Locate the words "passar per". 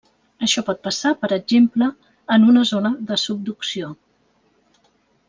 0.85-1.29